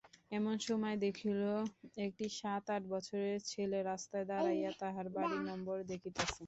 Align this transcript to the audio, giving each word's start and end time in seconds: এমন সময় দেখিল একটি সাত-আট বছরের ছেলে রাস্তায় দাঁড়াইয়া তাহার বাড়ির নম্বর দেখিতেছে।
এমন 0.31 0.55
সময় 0.67 0.97
দেখিল 1.05 1.41
একটি 2.01 2.25
সাত-আট 2.39 2.83
বছরের 2.93 3.37
ছেলে 3.49 3.77
রাস্তায় 3.83 4.25
দাঁড়াইয়া 4.31 4.71
তাহার 4.81 5.07
বাড়ির 5.15 5.41
নম্বর 5.49 5.77
দেখিতেছে। 5.91 6.37